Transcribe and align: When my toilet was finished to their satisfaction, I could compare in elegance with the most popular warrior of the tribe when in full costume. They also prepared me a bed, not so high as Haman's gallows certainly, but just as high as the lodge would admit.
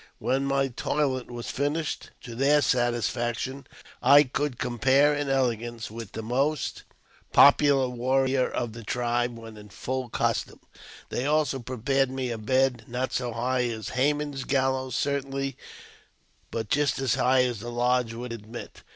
When 0.17 0.45
my 0.45 0.69
toilet 0.69 1.29
was 1.29 1.51
finished 1.51 2.09
to 2.21 2.33
their 2.33 2.63
satisfaction, 2.63 3.67
I 4.01 4.23
could 4.23 4.57
compare 4.57 5.13
in 5.13 5.29
elegance 5.29 5.91
with 5.91 6.13
the 6.13 6.23
most 6.23 6.81
popular 7.31 7.87
warrior 7.87 8.49
of 8.49 8.73
the 8.73 8.81
tribe 8.83 9.37
when 9.37 9.57
in 9.57 9.69
full 9.69 10.09
costume. 10.09 10.61
They 11.09 11.27
also 11.27 11.59
prepared 11.59 12.09
me 12.09 12.31
a 12.31 12.39
bed, 12.39 12.85
not 12.87 13.13
so 13.13 13.33
high 13.33 13.65
as 13.65 13.89
Haman's 13.89 14.43
gallows 14.43 14.95
certainly, 14.95 15.55
but 16.49 16.69
just 16.71 16.97
as 16.97 17.13
high 17.13 17.43
as 17.43 17.59
the 17.59 17.69
lodge 17.69 18.11
would 18.15 18.33
admit. 18.33 18.81